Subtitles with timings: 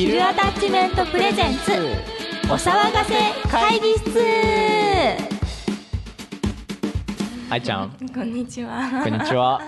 [0.00, 1.72] ヒルアタッチメントプレゼンツ。
[2.50, 3.14] お騒がせ
[3.50, 4.18] 会議室。
[7.50, 7.90] はいちゃん。
[8.14, 9.02] こんにちは。
[9.04, 9.60] こんにちは。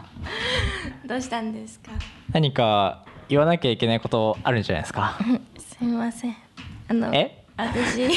[1.04, 1.90] どうしたんですか？
[2.32, 5.18] 何か言わなきゃいけないことあるんじゃないですか？
[5.58, 6.36] すみません。
[6.88, 7.44] あのえ？
[7.58, 8.08] 私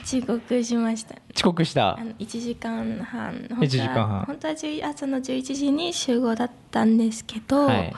[0.18, 1.14] 遅刻しました。
[1.36, 1.98] 遅刻した？
[1.98, 4.24] あの1時間半本当は1時間半。
[4.24, 7.92] 本当は10朝の11時に集合だったんですけど、はい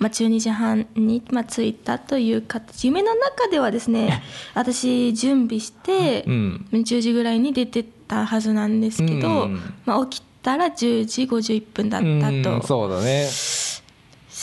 [0.00, 2.86] まあ、12時半に、まあ、着いたという形。
[2.88, 4.22] 夢の中ではですね
[4.54, 6.66] 私準備して、うん。
[6.72, 9.60] 10時ぐらいに出てたはずなんですけど、うん。
[9.84, 13.26] まあ、起きたら10時51分だっうんたとそうだね。
[13.26, 13.82] す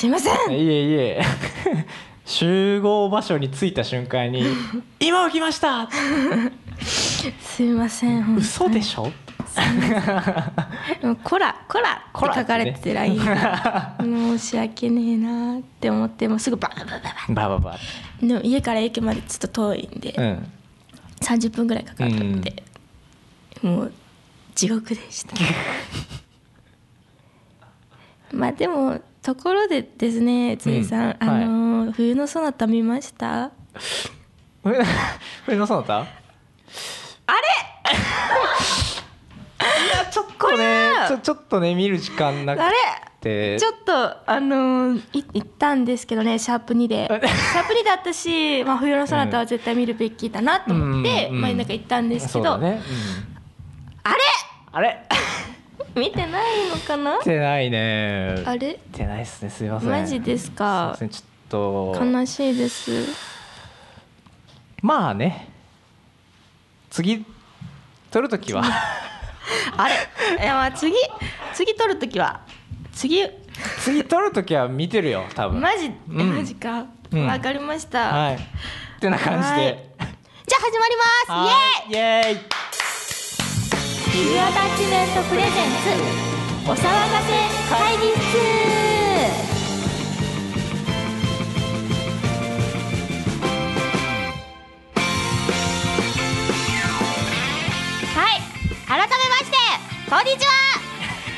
[0.06, 0.52] いません。
[0.52, 1.22] いえいえ。
[2.26, 4.44] 集合場所に着いた瞬間に
[5.00, 5.90] 「今起きました!
[6.84, 9.12] すいません」嘘でしょ？
[11.02, 13.96] でもこらこら こらって書かれてて LINE が。
[14.02, 18.28] 申し訳ねえなって思ってもうすぐバーバーバーババババー。
[18.28, 20.52] でも家から駅までちょっと遠いんで、うん。
[21.22, 22.64] 30分ぐらいかかったので、
[23.64, 23.92] もう
[24.54, 25.34] 地獄でした。
[28.32, 31.18] まあでもところでですねついさん、うん。
[31.20, 33.52] あのー冬のそなた見ました？
[34.64, 34.76] 冬
[35.46, 36.10] 冬のそなたあれ
[40.12, 42.76] ちょっとねちょちょっとね見る時間なくあれ？
[43.20, 47.08] てちょっとあのーい行ったんですけどねシャープ2で。
[47.08, 47.20] シャー
[47.68, 52.80] プ2であったし、まあ、冬のそなたは絶対見るべきだなと思って、うんうんまあ、なんか行ったんですけど、ね、うん。
[54.04, 54.18] あれ？
[54.72, 55.04] あれ？
[55.96, 57.18] 見てないのかな？
[57.18, 58.44] 見てないね。
[58.46, 58.80] あれ？
[58.92, 59.50] 見てないですね。
[59.50, 59.90] すいません。
[59.90, 60.96] マジですか？
[60.98, 62.06] すちょっと。
[62.06, 62.92] 悲しいです。
[64.84, 65.50] まあね。
[66.92, 67.26] 次
[68.12, 68.64] 撮るときは
[69.78, 69.96] あれ？
[70.44, 70.94] いやまあ次
[71.54, 72.42] 次撮るときは？
[72.94, 73.26] 次？
[73.80, 75.62] 次撮るときは見てるよ多分。
[75.62, 76.36] マジ、えうん。
[76.36, 76.70] マジか。
[76.72, 77.42] わ、うん。
[77.42, 78.36] かりました、はい。
[78.36, 78.40] っ
[79.00, 79.62] てな感じはい。
[79.62, 81.32] でじゃあ始まります。
[81.32, 81.38] は
[81.88, 81.92] い。
[81.92, 82.34] イエーイ！
[82.34, 82.40] イエーイ。
[84.12, 85.52] ヒルアタッチメントプレゼン
[86.66, 86.80] ツお騒が
[87.22, 87.32] せ
[87.70, 88.87] 会議室
[100.10, 100.52] こんにちは。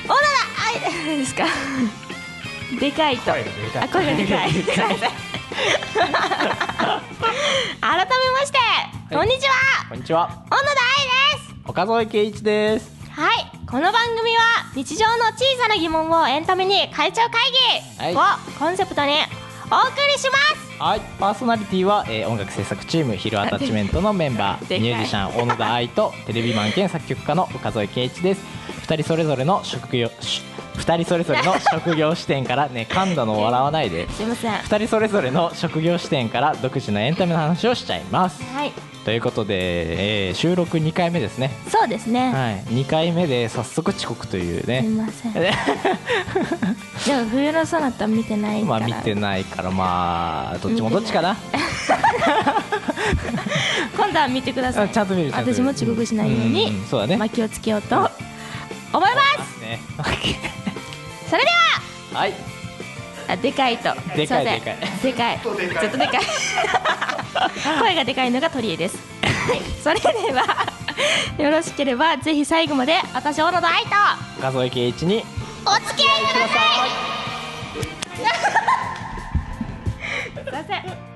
[0.06, 1.46] 小野田愛ですか？
[2.80, 3.31] でかいと。
[3.31, 3.84] 声がでかい。
[3.84, 4.52] あ声がでかい。
[7.81, 8.58] 改めまして
[9.16, 9.53] こんにちは。
[9.90, 10.29] こんにちは。
[10.50, 11.56] 小野田愛です。
[11.66, 12.91] 岡添圭一です。
[13.16, 13.52] はい。
[13.69, 14.44] この番組は
[14.75, 17.52] 日常の小さな疑問をエンタメに変えちゃう会
[18.12, 21.01] 議をはコンセプトにお送りしますはい。
[21.19, 28.41] パーソナリティは、えー音楽制作チームヒルアタッチメントのメンバーミュージシャン小野田愛とテレビマン兼作曲家の岡添圭一です。
[28.84, 30.41] 二人それぞれの職業し
[30.78, 34.09] 二人それぞれの職業視点からね噛んだの笑わないで。
[34.09, 34.53] すいません。
[34.53, 38.41] 二人それぞれの職業視点から独自のエンタメの話をしちゃいます。
[38.44, 38.72] はい
[39.09, 41.50] ということで、えー収録2回目ですね。
[41.68, 42.64] そうですね、はい。
[42.66, 45.34] 2回目で早速遅刻というすいねません。
[45.34, 45.56] でも
[47.31, 48.80] 冬のそなた 見てないから。
[48.80, 51.36] まあ見てないからまあどっちもどっちかな。
[53.97, 54.86] 今度は見てください。
[54.86, 55.58] あちゃんと見るちゃんと見る。
[55.58, 57.18] 私も遅刻しないように、うんうんそうだね。
[57.18, 58.09] まあ、気をつけようと思い
[58.94, 59.00] ま
[59.44, 59.59] す。
[59.59, 59.80] ね。
[61.28, 61.50] それで
[62.14, 62.20] は！
[62.20, 62.59] はい
[63.29, 63.94] あでかいと。
[64.16, 64.78] でかいでかい。
[65.03, 65.40] でかい。
[65.40, 66.22] ずっとでかい。
[67.79, 68.97] 声がでかいのが取り柄です。
[69.23, 69.62] はい。
[69.84, 70.66] それでは
[71.38, 73.90] よろしければぜひ最後まで私小野田愛と。
[74.40, 75.23] 岡添圭一に。
[75.66, 76.25] お付き合い
[80.44, 81.09] ください。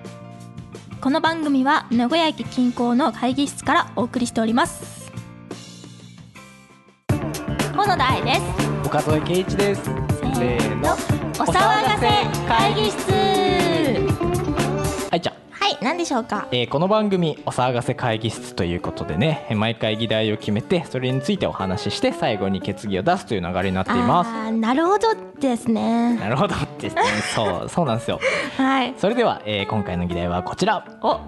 [1.01, 5.11] この番組は名古屋駅近郊の会議室からお送りしております。
[7.75, 8.41] 小野田愛です。
[8.85, 9.83] 岡添圭一です。
[9.83, 10.95] せーの
[11.39, 12.07] お騒がせ
[12.47, 13.11] 会議室。
[15.11, 16.47] はいじゃあはい何でしょうか？
[16.51, 24.29] えーこの番組「お騒がせ会議室」ということでねえー毎回議題を決めてそれについてお話しして最後に決議を出すという流れになっています。
[24.29, 25.07] あーなるほど
[25.39, 26.15] ですね。
[26.17, 27.01] なるほどですね。
[27.35, 28.19] そうそうなんですよ。
[28.57, 28.93] はい。
[28.97, 30.85] それでは、えー今回の議題はこちら。
[31.01, 31.19] お。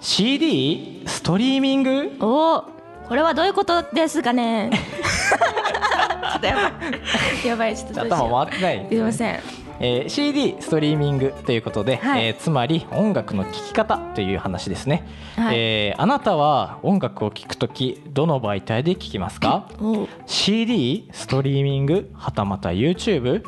[0.00, 2.12] CD ストリーミング？
[2.20, 2.64] お
[3.08, 4.70] これはどういうことですかね？
[6.36, 8.86] っ とやばいやばいちょっと頭回ってない。
[8.88, 9.38] すいません。
[9.78, 12.26] えー CD ストリーミングということで、はい。
[12.26, 15.06] えーつまり音楽の聴き方という話ですね、
[15.36, 15.56] はい。
[15.56, 19.68] えーあなたは音楽を聴くときどの媒体で聴きますか？
[19.80, 23.42] お CD ストリーミングはたまた YouTube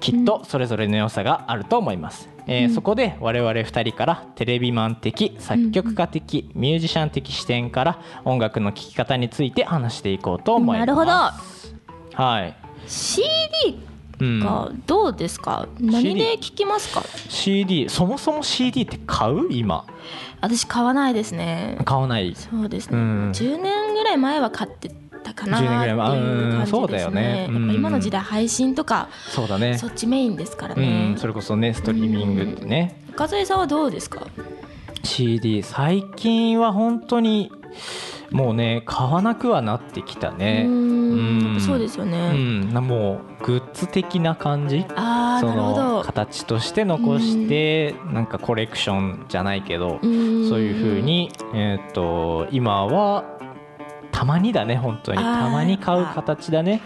[0.00, 10.86] きっとそれぞれの良さがあると思います、えーそこで我々2人からテレビマン的作曲家的、ミュージシャン的視点から音楽の聴き方について話していこうと思います。
[10.86, 11.59] なるほど
[12.20, 12.54] はい。
[12.86, 13.28] CD
[14.20, 14.40] うん。
[14.40, 19.48] がどうですか、何で聞きますか？CD そもそも CD って買う？
[19.50, 19.86] 今。
[20.42, 21.78] 私買わないですね。
[21.86, 22.34] 買わない。
[22.34, 23.30] そうですね、うん。
[23.30, 24.90] 10年ぐらい前は買って
[25.22, 25.58] たかな。
[25.58, 27.58] って10年ぐらいううん感じそうだですねよね。
[27.60, 29.78] やっぱ今の時代配信とかそうだね。
[29.78, 34.26] そっちメインですからうねん、それこそねストリーミングってね、深添さんはどうですか
[35.04, 37.50] ？CD 最近は本当に
[38.30, 40.64] もうね買わなくはなってきたね。
[40.66, 41.60] うんん。
[41.60, 42.72] そうですようね、ん。
[42.72, 44.84] なもうグッズ的な感じ？
[44.88, 50.10] そああなるほのど形として残してなんかコレクションじゃないけどそう
[50.60, 53.24] いう風にえーっと今は
[54.12, 55.18] たまにだね本当に。
[55.18, 56.80] たまに買う形だね。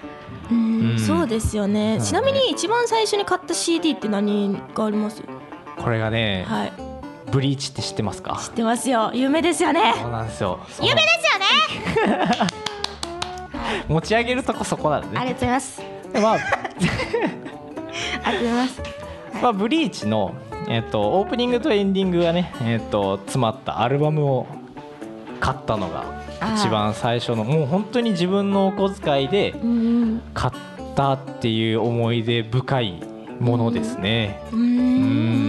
[0.51, 0.91] うん。
[0.93, 0.99] うん。
[0.99, 5.23] そうですよね、そうちなみに一番最初に買った CD って何があります？
[5.77, 6.73] これがねはい
[7.35, 8.39] ブリーチって知ってますか？
[8.41, 9.11] 知ってますよ。
[9.13, 9.93] 有名ですよね。
[10.01, 10.61] そうなんですよ。
[10.81, 11.09] 有名で
[11.93, 12.49] すよね。
[13.89, 15.15] 持ち上げるとこそこなんでね。
[15.19, 15.83] ありがとうございます。
[16.13, 16.35] でまあ
[18.25, 18.83] ありがとうございます。
[19.43, 20.33] まあ、ブリーチの、
[20.69, 24.47] えっとオープニングとエンディングがね、えっと詰まったアルバムを
[25.41, 26.05] 買ったのが
[26.57, 30.23] 一番最初のもう本当に自分のお小遣いでうん。
[30.35, 30.55] 買っ
[30.95, 33.03] たっていう思い出深い
[33.41, 34.41] ものですね。
[34.53, 35.44] うん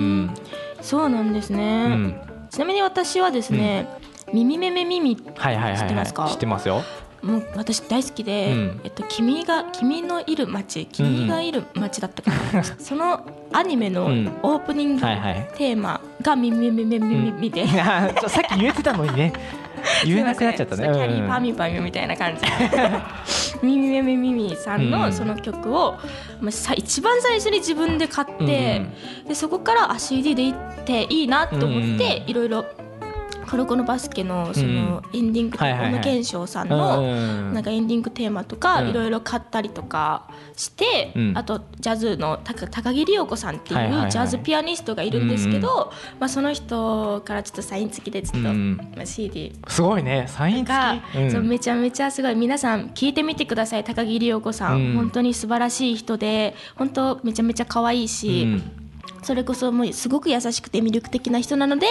[0.86, 2.22] そうなんですうね、ん。
[2.52, 3.88] ちなみに私はですね、
[4.32, 5.80] 耳めめ耳はいはいはいはい。
[5.80, 6.28] 知ってますか？
[6.30, 6.84] 知ってますよ。
[7.24, 8.82] もう私大好きで、うん。
[8.84, 14.32] えっと君が君のいる街君がいる街だったかな、 そのアニメのうん。
[14.44, 15.02] オープニング。
[15.02, 19.34] テーマが耳めめめめめで、 あーちょさっき言えてたのにね。
[20.06, 20.84] 言えなくなっちゃったね。
[20.84, 21.44] キャリーパうん。
[21.44, 22.42] ミュパミュみたいな感じ
[23.62, 25.98] 耳めめ耳さんうんのその曲を、
[26.42, 28.86] まあ、さ一番最初に自分で買って、
[29.28, 32.66] でそこからあ CD でいっていいなと思って、いろいろ
[33.48, 35.92] 黒子のバスケのそのエンディング、はいはいはい。
[35.92, 37.54] 小野賢章さんうんの、うん。
[37.54, 38.90] なんかエンディングテーマとかうん。
[38.90, 41.38] いろいろ買ったりとかして、うん。
[41.38, 48.78] あとジャズの高高木里代子さんっていうジャズピアニストがいるんですけど、まあ、その人からちょっとサイン付きでちょっと、うん。
[48.96, 50.26] まあ、CD すごいね。
[50.28, 51.32] サインが付、き。
[51.32, 51.50] そううん。
[51.50, 52.36] めちゃめちゃすごい。
[52.36, 53.84] 皆さん聞いてみてください。
[53.84, 54.94] 高木里代子さん、うん。
[54.96, 58.85] 本当に素晴らしい人で本当めちゃめちゃ可愛いし、うん
[59.26, 61.88] それこそもうすごく優しくて魅力的な人なので、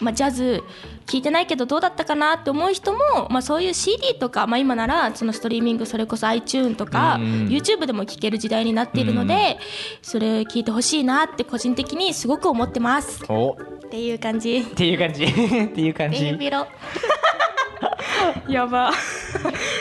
[0.00, 0.62] まあ、ジャズ
[1.06, 2.98] 聴いてないけどどうだったかなって思う人も、
[3.28, 7.22] まあ、そういう CD とか、まあ、今ならそのストリーミングそれこそ iTune とか、うん。
[7.48, 9.58] YouTube でも聴ける時代になっているので、
[10.00, 13.22] それ聴いてほしいなって個人的にすごく思ってます。
[13.28, 13.52] お。
[13.52, 13.56] っ
[13.90, 14.58] ていう感じ。
[14.58, 15.24] っていう感じ。
[15.28, 15.28] っ
[15.68, 16.38] ていう感じ。
[18.48, 18.92] やば。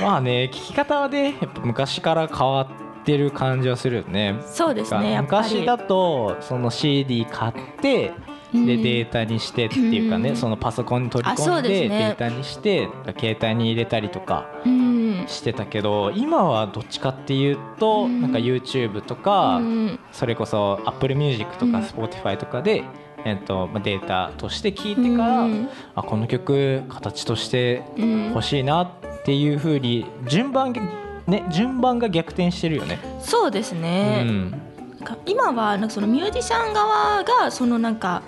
[0.01, 4.35] まあね聞き方はねやっぱ昔から変わってる感じはするよね。
[4.45, 8.13] そうですね昔だとその CD 買って
[8.53, 8.65] うん。
[8.65, 10.35] でデータにしてっていうかね、うん。
[10.35, 12.89] そのパソコンに取り込んでデータにして
[13.19, 15.25] 携帯に入れたりとかうん。
[15.27, 18.21] してたけど今はどっちかっていうと、うん。
[18.21, 19.99] なんか YouTube とか、うん。
[20.11, 21.83] それこそ Apple Music とかうん。
[21.83, 22.83] Spotify とかで、
[23.25, 25.69] えっとまあデータとして聞いてから、うん。
[25.95, 28.29] あこの曲形としてうん。
[28.29, 28.91] 欲しいなっ
[29.23, 30.81] ていう風に順番が
[31.29, 32.99] ね順番が逆転してるよね。
[33.21, 34.59] そうですうね、んなん。
[35.03, 38.23] か今はなんかそのミュージシャン側がそのなんか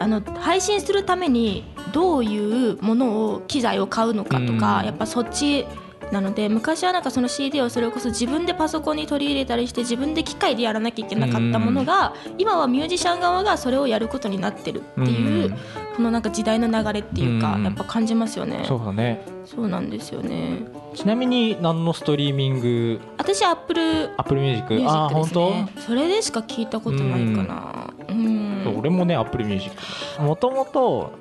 [0.00, 4.86] あの配信するためにどういうものを機材を買うのかとか、うん。
[4.86, 5.66] やっぱそっち
[6.12, 15.58] なので昔はなんかその CD をそれこそ自分でパソコンに取り入れたりして自分で機械でやらなきゃいけなかったものが、今はミュージシャン側がそれをやることになってるっていう、うん。
[15.96, 17.64] このなんか時代の流れっていうか、うん。
[17.64, 18.64] やっぱ感じますよね。
[18.66, 19.22] そうだね。
[19.44, 20.66] そうなんですよね。
[20.94, 23.00] ちなみに何のストリーミング？
[23.18, 27.90] 私アップル Apple Music ミュあーージックです本ねそれでしか聞いたことないかな。
[28.08, 28.74] うん。
[28.78, 29.74] 俺もね Apple Music
[30.20, 31.12] もともと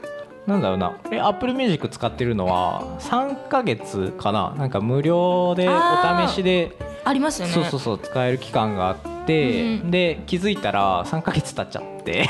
[0.47, 0.97] なんだろうな。
[1.11, 4.55] え Apple Music 使ってるのは3ヶ月かな？
[4.57, 6.71] なんか無料でお試しで
[7.03, 7.53] ありますよね。
[7.53, 12.29] そうそうそう使える期間があって、うんで気づいたら3ヶ月経っちゃって。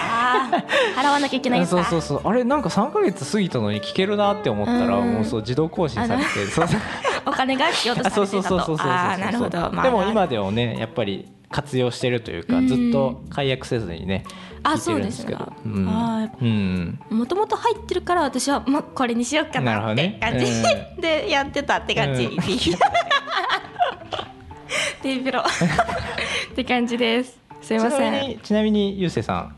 [0.95, 2.21] 払わなきゃいけないそうだそうそう。
[2.23, 6.79] あれなんか3ヶ月過ぎたのに聞けるなって思ったら、うんもうそう自動更新されてそうそう。
[7.27, 12.67] お金が必要とあされてたそうそうそうそうそうとああなるほど、まあ、でも今でもねやっぱり活用してるというか、うん。
[12.67, 14.23] ずっと解約せずにね
[14.63, 15.87] ですけどそうですうん。
[15.89, 16.99] あうん。
[17.09, 20.17] もともと入ってるから私は、まあ、これにしようかなってなるほどね。
[20.21, 22.37] 感じ、うでやってたって感じ、うん。
[25.03, 25.41] デイビロ
[26.51, 27.39] って感じです。
[27.61, 29.55] すいまちなみせんにちなみにゆうせいさん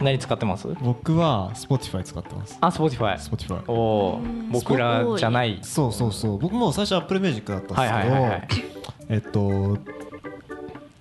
[0.00, 0.68] 何使ってます？
[0.80, 2.58] 僕は Spotify 使ってます。
[2.60, 4.50] あ Spotify Spotify おおうん。
[4.50, 5.58] 僕らじゃない。
[5.62, 6.38] そうそうそう。
[6.38, 9.78] 僕も最初 Apple Music だったんですけど、えっと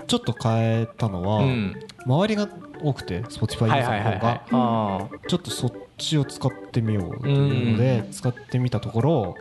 [0.07, 1.75] ちょっと変えたのは、うん。
[2.05, 2.47] 周りが
[2.83, 4.43] 多くて Spotify ユはいーザーの方が。
[4.51, 9.35] あちょっとそっちを使ってみようというので使ってみたところ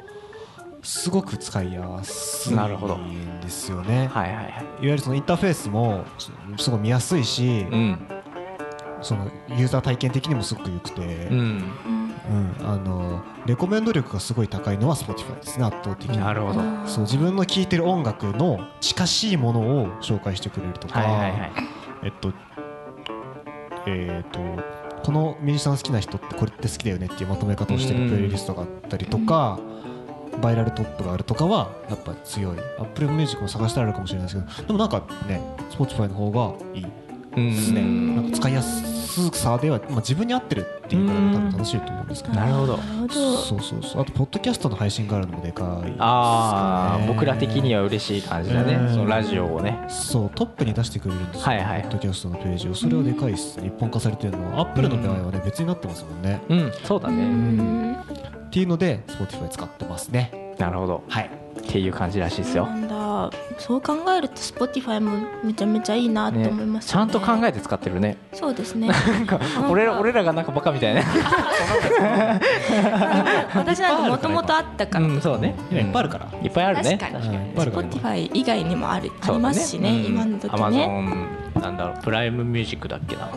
[0.82, 4.08] すごく使いやすいなるほどんですよね。
[4.08, 4.44] はいはいはい。
[4.44, 7.98] いわゆるそのインターフェースもすすごい見やすいし、うん。
[9.02, 11.38] そのユーザー体験的にもすごく良くて、うん。
[11.38, 12.54] うん。
[12.66, 16.18] あのレコメンド力がすごい高いのは Spotify ですね圧倒的に。
[16.18, 16.60] なるほど。
[16.86, 21.52] そう自分の聴いてる音楽の近しいものを紹介してくれるとか、はいはいはい。
[22.04, 22.32] えっと
[23.86, 24.40] えっと
[25.04, 29.58] このミュージシャン好きな人ってこれって好きだよねっていうまとめ方をしてるプレイリストがあったりとか、
[30.42, 32.56] バイラルトップがあるとかはやっぱ強い。
[32.78, 36.86] Apple Music も探したらあるかもしれないですけどでもなんかね Spotify の方がいい
[37.36, 42.34] うんですねなんか使いやすさでは、まあ、自分に合ってるっていうから多分楽しいと思うんですけど。
[42.34, 42.76] なるほど。
[42.76, 44.02] なるほどそうそうそう。
[44.02, 45.96] あとポッドキャストの配信があるのもでかいですよね。
[46.00, 48.74] ああ僕ら的には嬉しい感じだね。
[48.74, 48.90] うん。
[48.90, 49.78] そのラジオをね。
[49.88, 51.82] そうトップに出してくれるんですよ、はいはい。
[51.82, 52.74] ポッドキャストのページを。
[52.74, 53.68] それはでかいですね。
[53.68, 56.72] 一本化されてるのはアップルの場合はね別になってますもんね、うん。
[56.82, 57.94] そうだうねん。
[57.94, 60.54] っていうので Spotify 使ってますね。
[60.58, 61.04] なるほど。
[61.08, 61.30] はい。
[61.60, 62.66] っていう感じらしいですよ
[63.58, 68.16] そう考えると Spotify もめちゃめちゃいいなとね思いますちゃんと考ええて使ってるね。
[68.32, 68.88] そうですね。
[68.88, 71.02] なんか俺ら俺らがなんかバカみたいな。
[73.54, 75.54] 私なんかもともとあったから、うんそうね。
[75.70, 76.26] いっぱいあるから。
[76.42, 76.98] いっぱいあるね。
[76.98, 77.28] 確かに。
[77.28, 77.34] うん。
[77.34, 80.86] いっぱいあるか Spotify 以外にもあるありますしね今の時ね。
[80.86, 83.28] ンなんだろうプライムミュージックだっけな。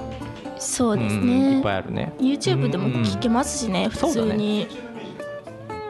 [0.57, 2.13] そうですうんいねっぱいあるね。
[2.19, 3.89] YouTube でも聞けますしね、ん。
[3.89, 4.67] 普通に、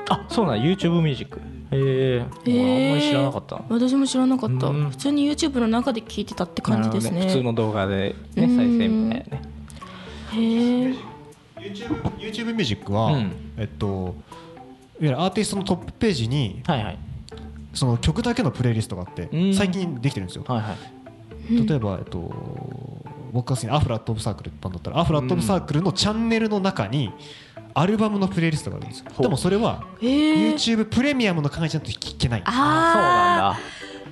[0.10, 1.40] あそうなん YouTube ミュージック
[1.74, 3.56] へえあんまり知らなかった。
[3.56, 4.90] な私も知らなかった、うん。
[4.90, 7.12] 普通に YouTube の中で聞いてたって感じですね。
[7.12, 8.56] なるほど普通の動画でねうん。
[8.56, 9.42] 再生みたいなね。
[10.34, 10.96] へえ
[11.58, 13.32] YouTube, YouTube ミュージックは、うん。
[13.58, 14.14] えっといわ
[15.00, 17.00] ゆるアーティストのトップページにはいはい。
[17.74, 19.54] その曲だけのプレイリストがあってうん。
[19.54, 20.44] 最近できてるんですよ。
[20.48, 20.78] はいはい。
[21.68, 22.32] 例えば、えっと、
[23.34, 27.12] 僕が好きなアフラット・オブ・サークルってバンドだったらアフラット・オブ・サークルのチャンネルの中に
[27.74, 29.06] アルバムのプレイリストがあるんですよ。
[29.20, 32.42] でもそれは YouTube プレミアムの考えちゃんと聞けない。
[32.46, 33.60] あああ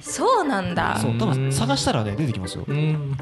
[0.01, 0.97] そうなんだ。
[0.97, 2.65] そう多分探したらね出てきますよ。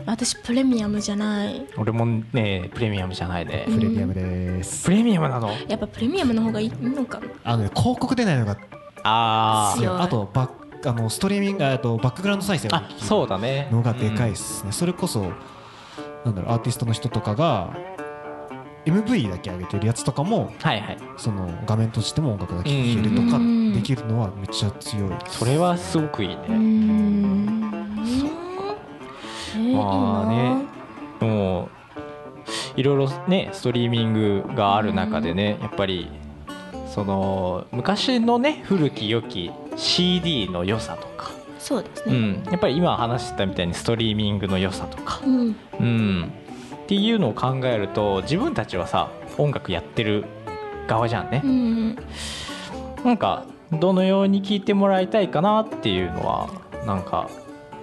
[0.06, 1.66] 私プレミアムじゃない。
[1.78, 3.66] 俺もねプレミアムじゃないね。
[3.68, 3.76] うん。
[3.76, 4.86] プレミアムです。
[4.86, 5.52] プレミアムなの？
[5.68, 7.20] やっぱプレミアムの方がいいのか。
[7.20, 8.58] なあのね広告出ないのが
[9.04, 10.02] あ強い。
[10.02, 13.68] あとバッあのストリーミングあとバックグラウンド再生ああそうだね。
[13.70, 15.34] のがでかいですね、それこそ
[16.24, 17.76] なんだろうアーティストの人とかが
[18.92, 20.98] MV だけ上げてるやつとかもはいはい。
[21.18, 26.36] その画面としても音楽が聴けるとかうんできるのはめっちゃ強いそれはすごくいいね。
[26.48, 27.50] うーん。
[29.56, 30.66] えー、いいまあね
[31.20, 36.10] なもういろいろねストリーミングがある中でねやっぱり
[36.88, 42.14] その昔のね古き良き CD の良さとか、うそうですね。
[42.14, 45.56] ん、やっぱり今話してたみたいにストリーミングの良さとか、うん。
[45.80, 46.32] うん、
[46.90, 50.26] っていうのを考えると自分たちはさ音楽やってる
[50.88, 51.40] 側じゃんね。
[51.44, 51.96] う、ん
[53.06, 56.50] なんかどのように聴いてもらいたいかなっていうのは
[56.88, 57.30] なんか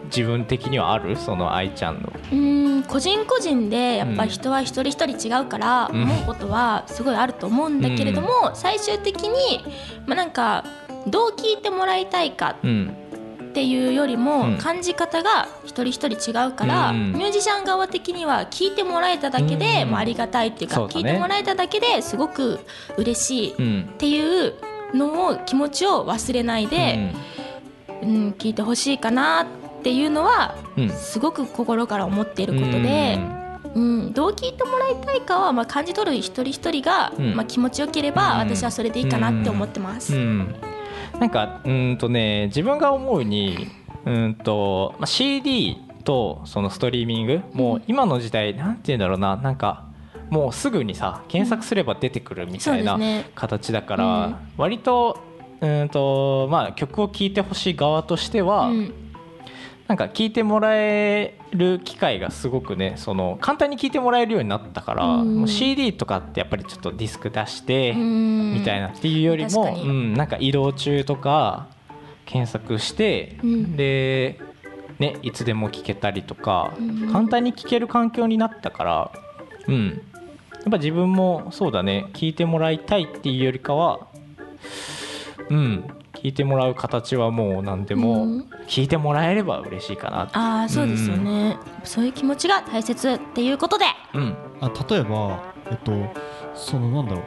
[0.07, 1.15] 自分的にはある？
[1.15, 2.13] その愛ちゃんの。
[2.33, 4.29] うん個人個人でやっぱうん。
[4.29, 9.65] 人は一人一人違うからうん思うことはすごいあると思うんだけれども、最終的に
[10.09, 10.65] まあなんか
[11.07, 12.97] どう聞いてもらいたいかうん
[13.57, 14.25] っていうよりうん。
[14.25, 22.61] も感じ方が一人一人違うから、うんミュージシャン側的には聞いてもらえただけで、うんまあ、ありがたいっていうか聞いてもらえただけですごく
[22.99, 23.95] 嬉しいっうん。
[23.97, 24.53] ていう
[24.93, 27.15] のを気持ちを忘れないで、
[28.03, 28.31] うん。
[28.33, 30.83] 聞いてほしいかなっていうのはうん。
[30.85, 33.19] うんすごく心から思っていることで、
[33.75, 37.35] うん、どう聞いてもらいたいかは、まあ、感じ取る一人一人が、うん。
[37.35, 38.39] まあ、気持ちよければ、うん。
[38.51, 40.15] 私はそれでいいかなって思ってます。
[40.15, 40.55] うん、
[41.21, 43.69] なんかうーんとね自分が思うに
[44.05, 49.87] うーんと、まあ、CD とそのストリーミングもう今の時代なんて言うんだろうななんか
[50.31, 52.99] もうすぐにさ検索すれば出てくるみたいな
[53.35, 54.37] 形だから、うん。
[54.57, 55.21] 割と
[55.61, 58.95] うーんと、まあ、曲を聴いてほしい側としては、うん
[59.89, 65.39] なんか聞いてもらえる機会がすごくねその簡単に聞いてもらえるようになったから、うん。
[65.39, 68.55] もう CD とかってやっぱりちょっとディスク出して、うん。
[68.55, 71.69] みたいなっていうよりも、うん、なんか移動中とか
[72.25, 73.77] 検索して、うん。
[73.77, 74.41] で、
[74.99, 77.13] ね、いつでも聞けたりとか、うん。
[77.13, 79.11] 簡単に聞ける環境になったから、
[79.69, 84.07] うん、やっぱ自分もそうだね聞いてもらいたいっていうよりかは、
[85.51, 85.89] うん、
[86.23, 88.41] 聞いてもらう形はもう何でもうん。
[88.67, 90.25] 聞いてもらえれば嬉しいかな。
[90.25, 90.33] って。
[90.35, 93.85] ああそうですよね、そういう気持ちが大切っていうことで。
[94.15, 94.37] うん。
[94.61, 95.93] あ例えばえっと
[96.55, 97.25] そのなんだろう。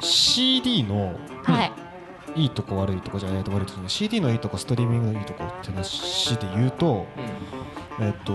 [0.00, 1.72] CD のはい、
[2.36, 7.06] いいとこ悪いとこじゃないと悪いとこ CD のいいとこストリーミングのいいとこって話で言うと
[8.00, 8.32] えっと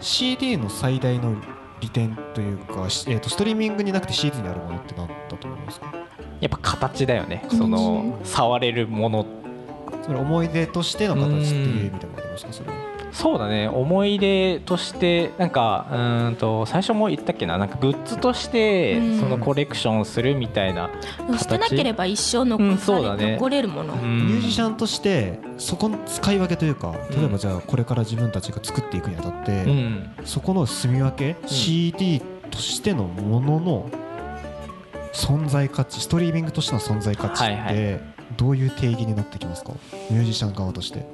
[0.00, 1.34] CD の最大の
[1.80, 5.92] 利点というか、しえっとストリーミングになくて CD にあるものって何だと思いますか？
[6.40, 7.44] やっぱ形だよね。
[7.50, 9.26] その触れるもの。
[10.02, 12.52] それ思い出としての形っていう意味でもありますか？
[12.52, 12.76] それは。
[13.12, 13.68] そうだね。
[13.68, 17.58] 思い出としてなんかうーんと最初も言ったっけな？
[17.58, 19.20] なんかグッズとしてうん。
[19.20, 23.26] そのコレクションするみたいな、でも捨てなければ一生残うんさそうだね。
[23.26, 24.28] れ残れるもの、うん。
[24.28, 30.10] ミュージシャンとしてそこの使い分けというか例えばじゃあこれから自分たちが作っていくにあたって、うん。
[30.24, 33.90] そこの住み分け、CD としてのものの
[35.12, 38.00] 存在価値ストリーミングとしての存在価値はいはって
[38.36, 39.72] どういう定義になってきますか？
[40.10, 41.04] ミュージシャン側として。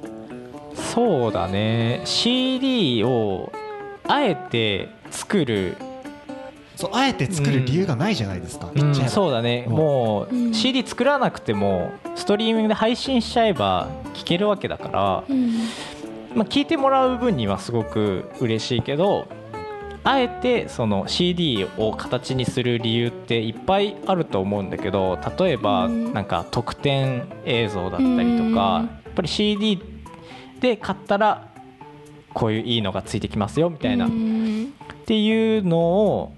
[0.75, 2.01] そうだね。
[2.05, 3.51] CD を
[4.07, 5.77] あえて作る。
[6.75, 8.93] そうあえて作る理由がないじゃないですか、うん。
[8.93, 9.73] そうだね、うん。
[9.73, 10.53] もううん。
[10.53, 15.53] CD 作らなくてもストリーミングで配信しちゃえば聴けるわけだから、うん。
[16.35, 19.27] まあ、聴いてもらう分にはすごく嬉しいけど
[20.07, 26.13] あえてその CD を形にする理由っていっぱいあると思うんだけど例えばうん。
[26.13, 29.81] なんか特典映像だったりとかうんやっぱり CD
[30.61, 31.49] で買ったら
[32.33, 34.05] こういういいのがついてきますよみたいな。
[34.05, 34.73] うん。
[34.93, 36.33] っていうのを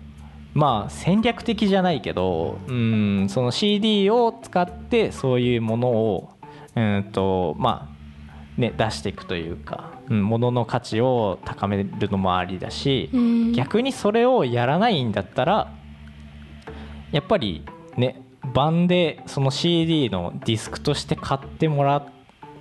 [0.54, 6.30] まあ戦略的じゃないけどうんその CD を使ってそういうものを
[6.76, 13.52] うんとまあね出していくというか、うん、物の価値を高めるのもありだしうん。
[13.54, 15.74] 逆にそれをやらないんだったら
[17.12, 17.66] やっぱり
[17.98, 18.22] ね
[18.54, 22.08] 版でその CD のディスクとして買ってもら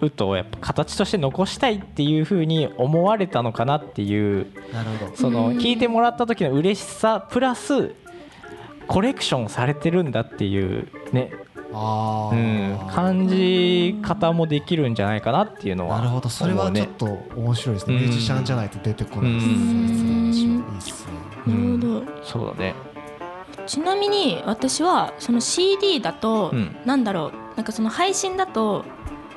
[0.01, 5.17] うとやっぱ形として残したいっていう風に思われたのかなっていうなるほど。
[5.17, 5.59] そのうん。
[5.59, 7.95] 聞いてもらった時の嬉しさプラス
[8.89, 12.85] コレクションされてるんだっていうね、あうー。
[12.85, 15.99] ん、感じ方もできるんじゃないかなっていうのは。
[15.99, 16.29] なるほど。
[16.29, 17.07] それはちょっと
[17.37, 18.01] 面白いですね、うん。
[18.03, 21.79] ミュージシャンじゃないと出てこないですね、うん。
[21.81, 22.23] なるほど。
[22.25, 22.75] そうだね。
[23.67, 26.77] ちなみに私はその CD だと、うん。
[26.85, 27.57] なんだろう。
[27.57, 28.85] なんかその配信だと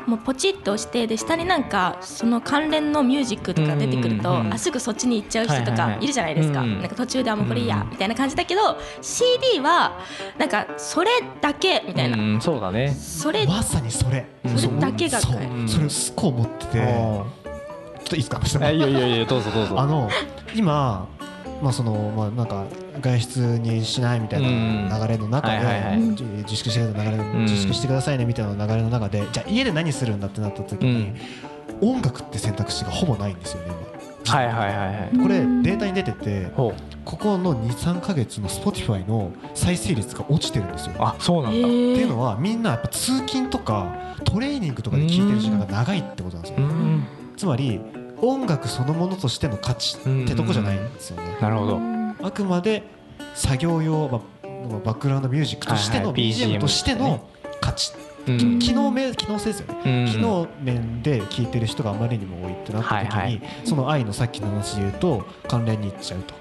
[0.08, 8.62] もうポチッと押してで下になんかその関連のミュージックとか出てくると、うんうんうんあすぐそっちに行っちゃう人とかいるじゃないですか、なんか途中であもうこれいいやうんみたいな感じだけど
[9.02, 10.00] CD は
[10.38, 11.10] なんかそれ
[11.40, 12.92] だけみたいな、うんそうだね。
[12.92, 14.58] それまさにそれ、うん。
[14.58, 15.42] それだけがそう。
[15.68, 18.70] それすっごい思ってて、ちょっといいですか？
[18.72, 19.80] いいよいいよいいよどうぞどうぞ。
[19.80, 20.10] あの
[20.56, 21.08] 今
[21.62, 22.66] まあそのまあなんか
[23.02, 25.98] 外出にしないみたいな流れの中で、
[26.44, 31.14] 自粛してください流れん自粛してくださいねみたいな流れの中でじゃあ家で何するんだってなった時に、
[31.82, 33.74] 音楽って選択肢がほぼないんですよね
[34.26, 34.36] 今。
[34.36, 35.18] はいはいはいはい。
[35.20, 40.94] これうんデータに出ててほここの23か月の Spotify の再生率が落ちてるんですよ。
[40.94, 46.68] うあそうなんだ、っていうのはみんなやっぱ通勤とかトレーニングとかで聴いてる時間が長いってことなんですよ。
[46.68, 47.04] うん。
[47.36, 47.82] つまり
[48.22, 51.38] 音楽そのものとしての価値ってとこじゃないんですよね。
[51.42, 51.80] なるほど。
[52.22, 52.84] あくまで
[53.34, 54.22] 作業用バ
[54.84, 57.28] バックグラウンドミュージックとしての BGM としての
[57.60, 57.94] 価値。
[58.28, 58.60] うん。
[58.60, 60.06] 機能面機能性ですよね。
[60.08, 60.12] うん。
[60.12, 63.42] 機能面で聴いてる人があまりにも多いってなった時に、はいはい。
[63.66, 66.36] その愛のさっきの話で言うと関連にいっちゃうと。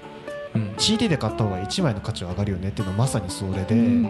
[0.55, 0.73] うん。
[0.77, 4.09] CD で買った方が1枚の価値は上がるよねっていうのはまさにそれで、うん。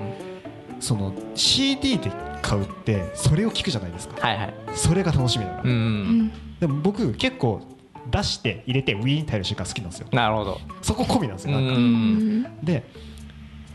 [0.79, 4.27] その CD で買うってそれを聞くじゃないですか。
[4.27, 4.53] はいはい。
[4.73, 6.21] それが楽しみだから、ううん。
[6.23, 7.61] んでも僕結構
[8.09, 10.07] 出して入れてウィーンって入る瞬間好きなんですよ。
[10.11, 10.59] なるほど。
[10.81, 11.73] そこ込みなんですよ、なんか。
[11.73, 12.43] うん。
[12.63, 12.83] で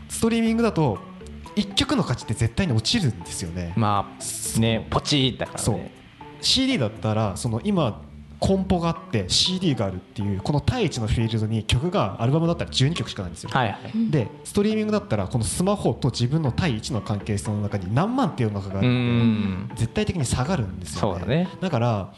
[0.09, 0.99] ストリーミングだと
[1.55, 5.63] 1曲の価値って絶対に落ちるんですよね、まあねポチーだからね。
[5.63, 5.79] そう。
[6.39, 8.01] CD だったらその今
[8.39, 14.11] コンポがあって CD があるっていうこの対一のフィールドに曲がアルバムだったら12曲しかないんですよ、はいはい。
[14.11, 19.67] でストリーミングだったらこのスマホと自分の対一の関係性の中に何万っていうのがあうるんん。
[19.69, 21.19] で絶対的に下がるんですよね。
[21.19, 21.49] そうだね。
[21.61, 22.13] だから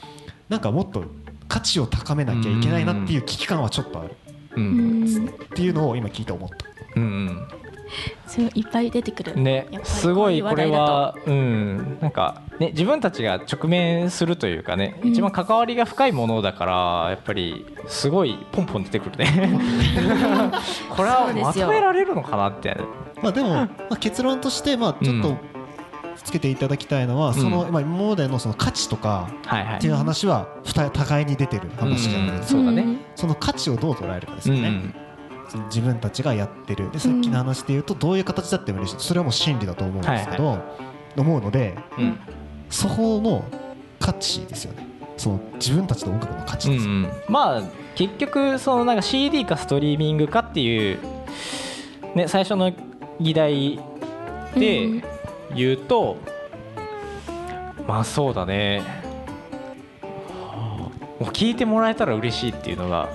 [0.50, 1.06] なんかもっと
[1.48, 4.16] 価値を高めなきゃいけないなっていう危機感はちょっとある。
[4.56, 5.04] ううん。
[5.06, 6.58] んっていうのを今聞いて思った。
[6.96, 7.48] うん
[8.56, 9.36] いっぱい出てくる。
[9.40, 11.98] ねすごいこれはうん。
[12.02, 15.10] なんかね自分たちが直面するというかねうん。
[15.12, 19.28] 一番関わりが深いものだからやっぱりすごいポンポン出てくるね。
[20.90, 22.78] これはまとめられるのかなって。
[23.22, 25.38] まあでも、まあ、結論としてまあちょっとうん。
[26.24, 29.76] つけていただきたいのは、そのまあ今までのその価値とかはいはい。
[29.78, 32.98] っていう話は二互いに出てる話じゃないですか、そうだね。
[33.16, 34.94] その価値をどう捉えるかですよね、
[35.66, 36.92] 自分たちがやってる。
[36.92, 40.60] でさっきの話で言うとどういう形だってもいいしそれはもう真理だと思うんですけど、
[41.18, 42.20] 思うのでうん。
[42.70, 43.44] そこの
[44.00, 44.88] 価値ですよね。
[45.18, 46.86] その自分たちの音楽の価値です。
[46.86, 47.12] よ、うんうん。
[47.28, 47.64] まあ
[47.96, 51.00] 結局そのなんか CD かストリーミングかっていう
[52.16, 52.72] ね最初の
[53.20, 53.80] 議題
[54.56, 55.04] でうん。
[55.56, 56.18] 言うと、
[57.88, 58.84] まあそうだね。
[60.04, 63.10] もう聞いてもらえたら嬉しいっていうのが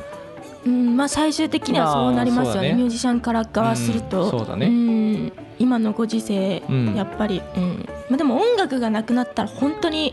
[0.66, 2.54] うんまあ最終的にはそうなりますよね。
[2.54, 2.74] まあね。
[2.74, 4.68] ミュージシャンから側すると、うんそうだね。
[4.68, 6.94] ん今のご時世、うん。
[6.94, 7.86] やっぱり、うん。
[8.08, 10.12] まあ、でも音楽がなくなったら本当に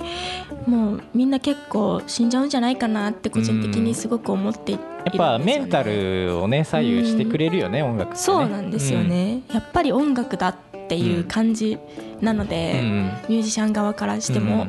[0.65, 5.29] もうみんな結構死んじゃうんじゃないかなって個人的にすごく思っているんですよ、ね。
[5.29, 10.55] やっぱメンタルをね左右してくれるよね、音楽って、ね、そうなんですよね、やっぱり音楽だっ
[10.87, 11.77] ていう感じ
[12.21, 13.11] なのうん、で、うん。
[13.27, 14.67] ミュージシャン側からしても、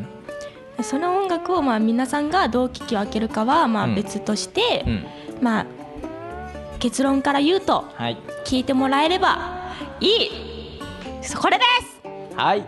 [0.83, 3.95] その音楽をまあ皆さんがどう聴き分けるかはまあうん。
[3.95, 5.07] 別として、うん、うん
[5.43, 5.67] まあ
[6.79, 8.17] 結論から言うとはい。
[8.45, 10.31] 聞いてもらえればいい。
[11.37, 12.01] これです。
[12.37, 12.65] はい。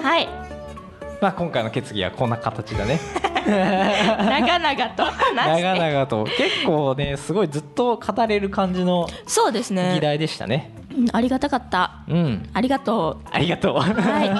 [0.00, 0.28] はい。
[1.20, 3.00] まあ今回の決議はこんな形だね。
[3.48, 6.24] 長々と 話長々と。
[6.24, 10.72] 結構ねすごいずっと語れる感じのそうです議ね、題でしたね。
[10.96, 12.02] うんありがたかった。
[12.08, 12.48] うん。
[12.52, 13.78] ありがとありがとうう。
[13.78, 14.30] はい。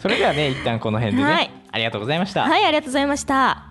[0.00, 1.50] それではね一旦この辺でね、はい。
[1.72, 3.67] ありがとうございました、はい、ありがとうございました。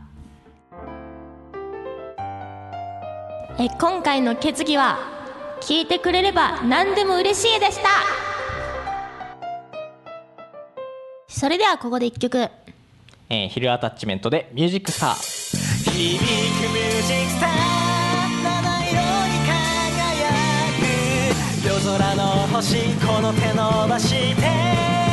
[3.60, 5.00] え今回の決議は
[5.62, 7.89] 聞いてくれれば何でも嬉しいでした。
[11.28, 12.50] それではここで一曲。
[13.30, 15.13] えーヒルアタッチメントでミュージックスター
[15.91, 17.50] 響くミュージックスター
[18.43, 19.39] 七色に
[20.06, 20.32] 輝
[21.63, 25.07] く夜空の星この手伸ばして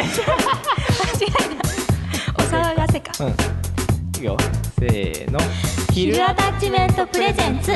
[0.00, 0.32] えた。
[2.42, 3.12] お騒がせか。
[3.24, 3.34] うん
[4.18, 4.36] いいよ
[4.78, 5.38] せーの
[5.92, 7.72] ヒルアタッチメントプレゼンツ。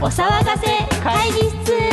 [0.00, 0.66] お騒がせ
[1.02, 1.85] 会議室。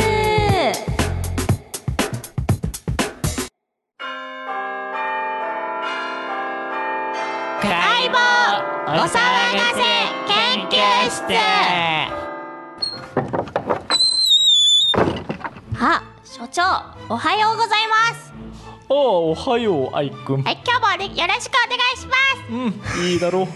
[19.34, 20.44] おはようアイくん。
[20.44, 22.14] はい今日もねよろしくお願いしま
[22.70, 23.00] す。
[23.02, 23.42] うん、いいだろ。
[23.42, 23.48] う。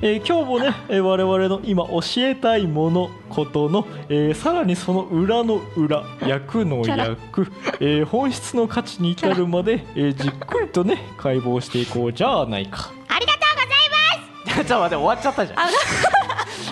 [0.00, 12.90] えー今日もね、えー我々の今教えたいものことの、えーさらにその裏の裏役の役、えー本質の価値に至るまで、えーじっくりとね解剖していこうじゃないか。
[13.08, 14.64] ありがとうございます。
[14.66, 15.58] ちょっと待って終わっちゃったじゃん。
[15.60, 15.68] あ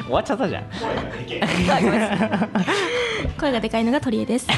[0.04, 0.64] 終わっちゃったじゃん。
[3.38, 3.84] 声がでかい。
[3.84, 4.48] のが鳥江です。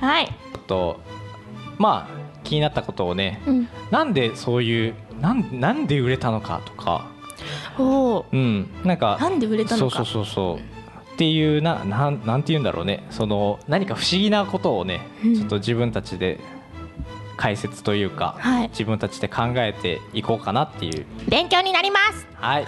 [0.00, 0.32] はい、
[0.66, 1.00] と
[1.78, 7.06] まあ気になったことをねうん、なんでそういうなんなんで売れたのかとか。
[7.78, 8.68] おおうん。
[8.84, 9.96] なんかなんで売れたのか。
[9.96, 11.14] そうそうそうそう。
[11.14, 13.06] っていうななんなんて言うんだろうね。
[13.10, 15.34] その何か不思議なことをね、うん。
[15.34, 16.40] ちょっと自分たちで
[17.36, 18.68] 解説というか、はい。
[18.68, 21.06] 自分たちで考えていこうかなっていう。
[21.28, 22.26] 勉強になります。
[22.34, 22.66] はい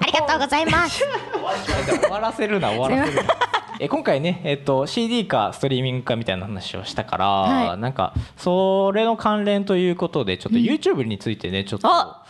[0.00, 1.02] ありがとうございます。
[1.02, 3.34] 終わらせるな終わらせるな。
[3.80, 7.78] え今回ね、えっと CD かストリーミングかみたいな話をしたから、はい。
[7.78, 12.24] なんかそれの関連ということでちょっと YouTube についてねちょっとあ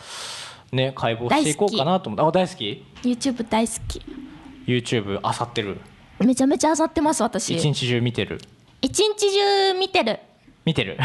[0.71, 2.39] ね解剖していこうかなと思って。
[2.39, 4.01] あ大好き？YouTube 大好き。
[4.67, 5.81] YouTube あさってる？
[6.19, 7.55] めちゃめちゃ漁ってます私。
[7.55, 8.39] 一日中見てる？
[8.81, 10.19] 一日中見てる。
[10.65, 10.97] 見てる？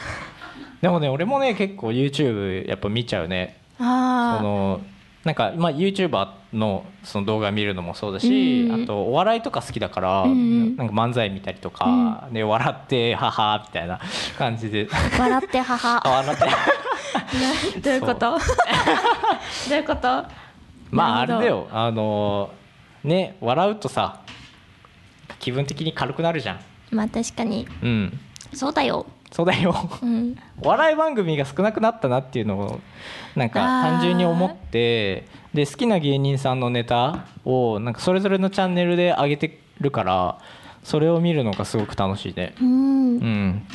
[0.82, 3.56] でもね俺もね結構 YouTube やっぱ見ちゃうね。
[3.78, 4.80] そああの
[5.24, 8.82] なんか、まあ、YouTuber のその動画見るのもそうだし、うん。
[8.84, 14.00] あとお笑いとか好きだから、んなんか漫才見たりとか、で笑ってははみたいな
[14.38, 14.88] 感じで。
[15.18, 16.44] 笑って母あ 笑って。
[17.80, 18.30] どういうこと？
[18.30, 20.24] どういうこと？
[20.90, 21.68] まああれだよ。
[21.70, 22.50] あの
[23.04, 24.20] ね笑うとさ
[25.38, 26.60] 気分的に軽くなるじゃん。
[26.90, 27.68] まあ確かに。
[27.82, 28.18] うん。
[28.54, 29.74] そうだよそうだよ。
[30.02, 30.36] うん。
[30.62, 32.80] お笑い番組が少なくなったなっていうのを
[33.36, 40.38] なんか単純に思ってで好きな芸人さんのネタをなんかそれぞれのチャンネルで上げてるから
[40.82, 42.54] それを見るのがすごく楽しいね。
[42.60, 43.16] うん。
[43.16, 43.66] うん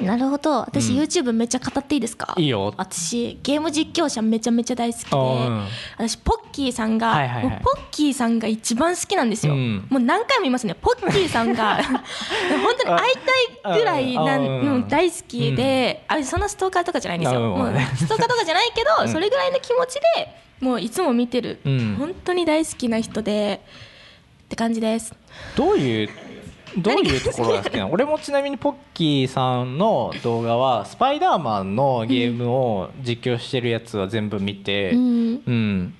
[0.00, 0.60] なるほど。
[0.60, 1.00] 私うん。
[1.00, 2.34] YouTube めっちゃ語っていいですか？
[2.38, 2.72] いいよ。
[2.76, 5.66] 私ゲーム実況者めちゃめちゃ大好きで、あうん。
[5.98, 7.50] 私ポッキーさんが、はいはいはい。
[7.50, 9.86] もうポッキーさんが一番好きなんですよ、うん。
[9.90, 10.74] もう何回も言いますね。
[10.74, 13.14] ポッキーさんが 本当に会い
[13.62, 14.80] たいぐらいなあうん。
[14.82, 19.08] の大好きで、あれそんなストーカーとかじゃないんですよ、うんもうストーカーとかじゃないけど、うん。
[19.12, 21.96] それぐらいの気持ちでもういつも見てる、うん。
[21.98, 23.60] 本当に大好きな人で
[24.44, 25.12] って感じです。
[25.56, 26.08] どういう
[26.78, 27.90] どういうところが好きなの？
[27.92, 35.42] 俺もちなみにポッキーさんの動画はスパイダーマンのゲームを実況してるやつは全部見て、うん。
[35.46, 35.94] うん、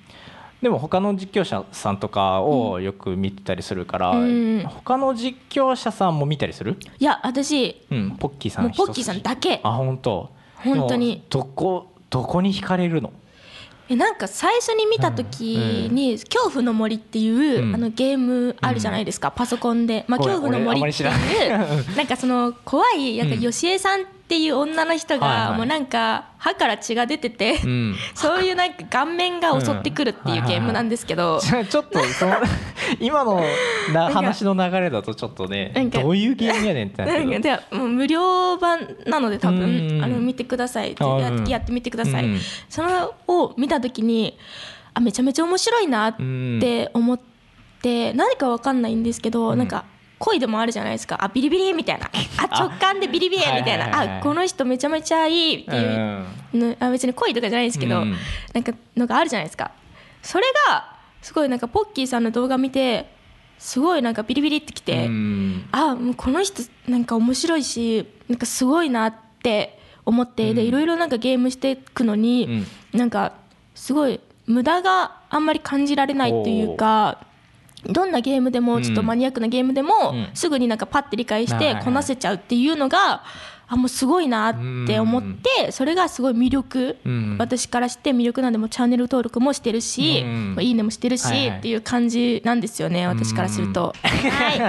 [0.61, 4.63] でも他の実況者さんとかをよく見てたりするから、うん。
[4.67, 9.59] 他の実況者さんも見たりする、いや私うん、ポッキーさんポッキーさんだけ。
[9.63, 10.29] あ本当。
[10.63, 11.23] 本当に。
[11.29, 13.11] どこどこに惹かれるの？
[13.91, 17.75] えなんか最初に見た時に「恐怖の森」っていう、うん。
[17.75, 21.09] あのゲームあるじゃないですか、パソコンで、ま恐怖の森っていう
[21.97, 23.41] なんかその怖いなんかうん。
[23.41, 27.95] よしえさんっていう女の人がもうなんか歯から血が出てて、うん。
[28.15, 32.35] そういうなんか顔面が襲ってくるっていうゲームなんですけど、 ちょちょっとその
[32.99, 33.41] 今の
[33.93, 37.25] なか話の流れだとちょっとねなんかどういうゲームやねんってなる
[37.71, 40.95] もう無料版なので多うん分あの見てください。
[40.99, 41.05] あ
[41.47, 42.39] やってみてください、うん。
[42.69, 44.37] そのを見た時に
[44.93, 46.15] あめちゃめちゃ面白いなっ
[46.59, 47.19] て思っ
[47.81, 49.57] て何かわかんないんですけど、うん。
[49.57, 49.85] なんか
[50.21, 51.17] 恋でもあるじゃないですか。
[51.19, 52.09] あビリビリみたいな。
[52.37, 54.19] あ直感でビリビリみたいな。
[54.19, 56.25] あこの人めちゃめちゃいいっていう。
[56.53, 56.59] うん。
[56.59, 58.15] のあ別に恋とかじゃないですけど、うん。
[58.53, 59.71] なんかのがあるじゃないですか。
[60.21, 63.11] それがすごいなんかポッキーさんの動画見て
[63.57, 65.65] すごいなんかビリビリってきて、うん。
[65.71, 70.67] あもうこの人なんか面白いしなんかすごいなって思って、でうん。
[70.67, 73.33] いろいろなんかゲームしていくのに、なんか
[73.73, 77.25] すごい無駄があんまり感じられないっていうか
[77.85, 80.29] どんなゲームでもちょっとマニアックなゲームでも、うん。
[80.33, 83.23] すぐになんかパッて理解してこなせちゃうっていうのが
[83.67, 87.37] あもうすごいなって思ってそれがすごい魅力、うん。
[87.39, 93.93] 私からして魅力なんでもうチャンネル登録もしてるし、いいねもしてるし、っていう感じなんですよね私からすると。
[94.03, 94.59] はい。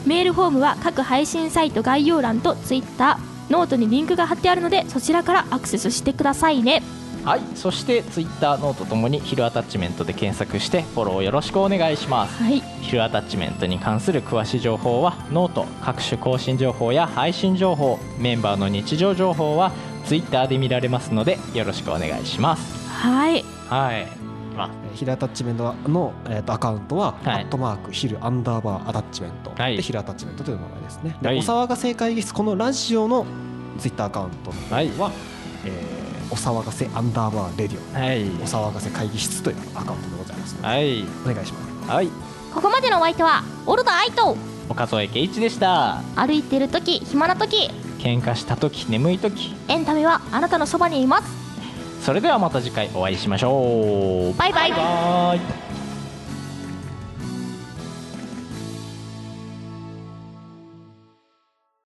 [0.06, 6.84] メールフォームは各配信サイト概要欄と Twitter ノートにリンクが貼ってあるのでそちらからアクセスしてくださいね。
[7.24, 12.44] はい、そしてツイッターノートともにヒルアタッチメントで検索してフォローよろしくお願いします。
[12.44, 12.62] はい。
[12.82, 19.72] ヒルアタッチメントに関する詳しい情報はノート各種更新情報や配信情報メンバーの日常情報は
[20.06, 22.90] ツイッターで見られますのでよろしくお願いします。
[22.90, 23.46] はい。
[23.70, 24.08] はい。
[24.96, 27.44] ヒルアタッチメントの、えー、とアカウントは、はい。
[27.44, 29.78] アットマークヒルアンダーバーアタッチメント、はい。
[29.78, 31.18] でヒルアタッチメントという名前ですね。
[31.22, 31.38] ではい。
[31.38, 33.28] お騒がせ会議室このラジオの
[33.80, 34.88] ツイッターアカウントの方は、はい。
[35.66, 36.01] えー
[36.32, 38.00] お騒がせアンダーバー Radio。
[38.00, 38.24] はい。
[38.24, 41.04] お騒がせ会議室というアカウントでございますので、はい。
[41.04, 41.90] お願いします。
[41.92, 42.08] はい。
[42.54, 44.36] ここまでのお相手はオルドアイト
[44.70, 46.02] 岡添圭一でした。
[46.16, 49.56] 歩いてる時暇な時喧嘩した時眠い時。
[49.68, 51.42] エンタメはあなたのそばにいます。
[52.02, 54.38] それではまた次回お会いしましょう。
[54.38, 54.54] バイ。
[54.54, 55.71] バイバイ